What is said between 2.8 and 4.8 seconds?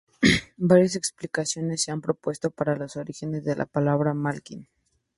orígenes de la palabra Malkin.